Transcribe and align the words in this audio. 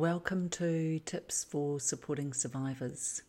Welcome 0.00 0.48
to 0.52 0.98
Tips 1.00 1.44
for 1.44 1.78
Supporting 1.78 2.32
Survivors. 2.32 3.20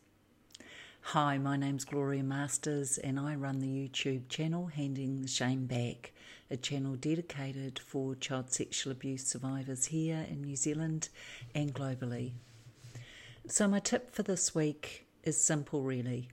Hi, 1.01 1.38
my 1.38 1.58
name's 1.58 1.83
Gloria 1.83 2.24
Masters, 2.24 2.97
and 2.97 3.20
I 3.20 3.36
run 3.36 3.59
the 3.59 3.67
YouTube 3.67 4.29
channel 4.29 4.67
Handing 4.67 5.21
the 5.21 5.28
Shame 5.28 5.65
Back, 5.65 6.13
a 6.49 6.55
channel 6.55 6.96
dedicated 6.96 7.78
for 7.78 8.15
child 8.15 8.54
sexual 8.54 8.94
abuse 8.94 9.28
survivors 9.28 9.88
here 9.88 10.26
in 10.29 10.44
New 10.44 10.55
Zealand 10.55 11.10
and 11.54 11.76
globally. 11.76 12.31
So, 13.49 13.67
my 13.67 13.79
tip 13.79 14.15
for 14.15 14.23
this 14.23 14.55
week 14.55 15.07
is 15.25 15.43
simple, 15.43 15.81
really. 15.81 16.29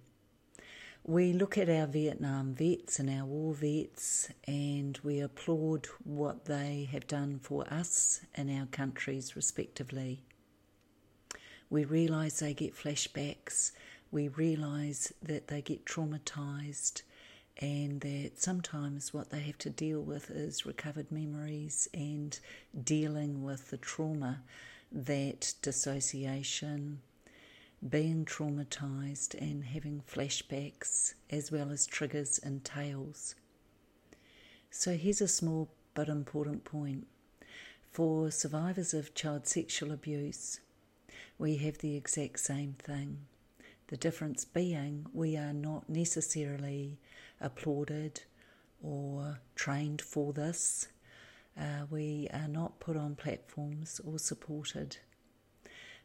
We 1.04 1.32
look 1.32 1.56
at 1.56 1.70
our 1.70 1.86
Vietnam 1.86 2.54
vets 2.54 2.98
and 2.98 3.08
our 3.08 3.24
war 3.24 3.54
vets 3.54 4.28
and 4.46 4.98
we 5.02 5.20
applaud 5.20 5.86
what 6.04 6.44
they 6.44 6.88
have 6.92 7.06
done 7.06 7.38
for 7.38 7.66
us 7.72 8.20
and 8.34 8.50
our 8.50 8.66
countries 8.66 9.34
respectively. 9.34 10.22
We 11.70 11.84
realise 11.84 12.40
they 12.40 12.54
get 12.54 12.76
flashbacks, 12.76 13.72
we 14.10 14.28
realise 14.28 15.12
that 15.22 15.48
they 15.48 15.60
get 15.62 15.84
traumatised, 15.84 17.02
and 17.58 18.00
that 18.00 18.32
sometimes 18.36 19.12
what 19.12 19.30
they 19.30 19.40
have 19.40 19.58
to 19.58 19.70
deal 19.70 20.00
with 20.00 20.30
is 20.30 20.64
recovered 20.64 21.10
memories 21.10 21.88
and 21.92 22.38
dealing 22.84 23.42
with 23.42 23.70
the 23.70 23.76
trauma 23.76 24.42
that 24.92 25.54
dissociation, 25.60 27.00
being 27.86 28.24
traumatized 28.24 29.34
and 29.40 29.64
having 29.64 30.02
flashbacks 30.10 31.14
as 31.30 31.52
well 31.52 31.70
as 31.70 31.86
triggers 31.86 32.38
entails. 32.38 33.34
So, 34.70 34.96
here's 34.96 35.20
a 35.20 35.28
small 35.28 35.70
but 35.94 36.08
important 36.08 36.64
point. 36.64 37.06
For 37.90 38.30
survivors 38.30 38.94
of 38.94 39.14
child 39.14 39.46
sexual 39.46 39.92
abuse, 39.92 40.60
we 41.38 41.56
have 41.56 41.78
the 41.78 41.96
exact 41.96 42.40
same 42.40 42.74
thing. 42.78 43.26
The 43.88 43.96
difference 43.96 44.44
being 44.44 45.06
we 45.12 45.36
are 45.36 45.52
not 45.52 45.88
necessarily 45.88 46.98
applauded 47.40 48.22
or 48.82 49.40
trained 49.54 50.02
for 50.02 50.32
this. 50.32 50.88
Uh, 51.58 51.86
we 51.90 52.28
are 52.32 52.48
not 52.48 52.80
put 52.80 52.96
on 52.96 53.16
platforms 53.16 54.00
or 54.04 54.18
supported. 54.18 54.98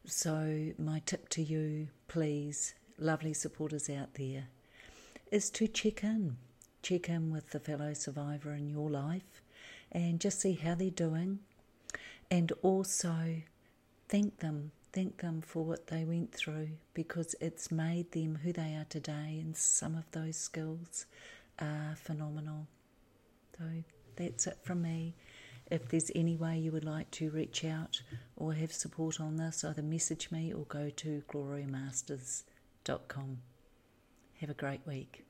So, 0.05 0.73
my 0.77 1.01
tip 1.05 1.29
to 1.29 1.41
you, 1.41 1.87
please, 2.09 2.75
lovely 2.97 3.33
supporters 3.33 3.89
out 3.89 4.15
there, 4.15 4.49
is 5.31 5.49
to 5.51 5.65
check 5.65 6.03
in. 6.03 6.35
Check 6.81 7.07
in 7.07 7.31
with 7.31 7.51
the 7.51 7.59
fellow 7.61 7.93
survivor 7.93 8.51
in 8.51 8.69
your 8.69 8.89
life 8.89 9.41
and 9.93 10.19
just 10.19 10.41
see 10.41 10.53
how 10.53 10.75
they're 10.75 10.89
doing. 10.89 11.39
And 12.29 12.51
also 12.61 13.43
thank 14.09 14.39
them. 14.39 14.71
Thank 14.91 15.21
them 15.21 15.41
for 15.41 15.63
what 15.63 15.87
they 15.87 16.03
went 16.03 16.33
through 16.33 16.71
because 16.93 17.33
it's 17.39 17.71
made 17.71 18.11
them 18.11 18.39
who 18.43 18.51
they 18.51 18.75
are 18.75 18.85
today, 18.89 19.39
and 19.41 19.55
some 19.55 19.95
of 19.95 20.11
those 20.11 20.35
skills 20.35 21.05
are 21.59 21.95
phenomenal. 21.95 22.67
So, 23.57 23.63
that's 24.17 24.47
it 24.47 24.57
from 24.63 24.81
me. 24.81 25.15
If 25.71 25.89
there's 25.89 26.11
any 26.13 26.35
way 26.35 26.59
you 26.59 26.71
would 26.71 26.85
like 26.85 27.09
to 27.11 27.31
reach 27.31 27.65
out 27.65 28.01
or 28.35 28.53
have 28.53 28.71
support 28.71 29.19
on 29.19 29.37
this, 29.37 29.63
either 29.63 29.81
message 29.81 30.29
me 30.31 30.53
or 30.53 30.65
go 30.65 30.89
to 30.89 31.23
glorymasters.com. 31.29 33.37
Have 34.39 34.49
a 34.49 34.53
great 34.53 34.81
week. 34.85 35.25